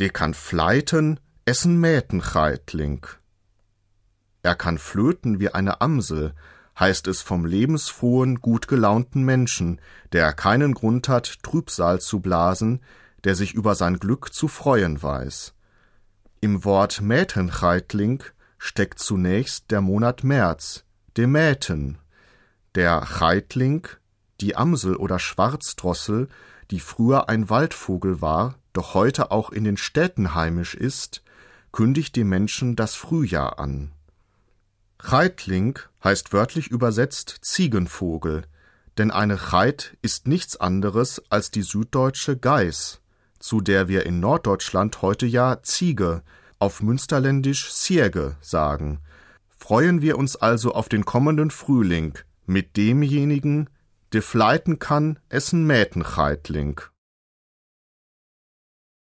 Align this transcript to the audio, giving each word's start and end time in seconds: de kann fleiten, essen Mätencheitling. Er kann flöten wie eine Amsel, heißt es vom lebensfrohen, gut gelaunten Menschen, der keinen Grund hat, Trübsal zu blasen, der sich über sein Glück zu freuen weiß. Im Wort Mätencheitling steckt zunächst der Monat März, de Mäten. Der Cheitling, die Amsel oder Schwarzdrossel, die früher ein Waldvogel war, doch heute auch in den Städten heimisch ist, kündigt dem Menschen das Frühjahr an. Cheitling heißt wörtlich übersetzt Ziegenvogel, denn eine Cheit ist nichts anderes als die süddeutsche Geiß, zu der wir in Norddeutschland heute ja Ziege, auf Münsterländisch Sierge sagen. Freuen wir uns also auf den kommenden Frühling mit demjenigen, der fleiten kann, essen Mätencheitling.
de 0.00 0.10
kann 0.10 0.34
fleiten, 0.34 1.20
essen 1.44 1.78
Mätencheitling. 1.80 3.06
Er 4.42 4.54
kann 4.54 4.78
flöten 4.78 5.40
wie 5.40 5.50
eine 5.50 5.80
Amsel, 5.80 6.34
heißt 6.78 7.08
es 7.08 7.22
vom 7.22 7.46
lebensfrohen, 7.46 8.40
gut 8.40 8.68
gelaunten 8.68 9.24
Menschen, 9.24 9.80
der 10.12 10.32
keinen 10.32 10.74
Grund 10.74 11.08
hat, 11.08 11.42
Trübsal 11.42 12.00
zu 12.00 12.20
blasen, 12.20 12.80
der 13.24 13.34
sich 13.34 13.54
über 13.54 13.74
sein 13.74 13.98
Glück 13.98 14.32
zu 14.32 14.48
freuen 14.48 15.02
weiß. 15.02 15.54
Im 16.40 16.64
Wort 16.64 17.00
Mätencheitling 17.00 18.22
steckt 18.58 18.98
zunächst 18.98 19.70
der 19.70 19.80
Monat 19.80 20.22
März, 20.22 20.84
de 21.16 21.26
Mäten. 21.26 21.98
Der 22.74 23.06
Cheitling, 23.18 23.88
die 24.40 24.54
Amsel 24.54 24.96
oder 24.96 25.18
Schwarzdrossel, 25.18 26.28
die 26.70 26.80
früher 26.80 27.28
ein 27.28 27.48
Waldvogel 27.50 28.20
war, 28.20 28.56
doch 28.72 28.94
heute 28.94 29.30
auch 29.30 29.50
in 29.50 29.64
den 29.64 29.76
Städten 29.76 30.34
heimisch 30.34 30.74
ist, 30.74 31.22
kündigt 31.72 32.16
dem 32.16 32.28
Menschen 32.28 32.76
das 32.76 32.94
Frühjahr 32.94 33.58
an. 33.58 33.92
Cheitling 34.98 35.78
heißt 36.02 36.32
wörtlich 36.32 36.68
übersetzt 36.68 37.38
Ziegenvogel, 37.42 38.44
denn 38.98 39.10
eine 39.10 39.36
Cheit 39.36 39.96
ist 40.02 40.26
nichts 40.26 40.56
anderes 40.56 41.22
als 41.28 41.50
die 41.50 41.62
süddeutsche 41.62 42.36
Geiß, 42.36 43.00
zu 43.38 43.60
der 43.60 43.88
wir 43.88 44.06
in 44.06 44.20
Norddeutschland 44.20 45.02
heute 45.02 45.26
ja 45.26 45.62
Ziege, 45.62 46.22
auf 46.58 46.82
Münsterländisch 46.82 47.70
Sierge 47.70 48.36
sagen. 48.40 49.00
Freuen 49.58 50.00
wir 50.00 50.16
uns 50.16 50.36
also 50.36 50.72
auf 50.72 50.88
den 50.88 51.04
kommenden 51.04 51.50
Frühling 51.50 52.18
mit 52.46 52.76
demjenigen, 52.76 53.68
der 54.12 54.22
fleiten 54.22 54.78
kann, 54.78 55.18
essen 55.28 55.66
Mätencheitling. 55.66 56.80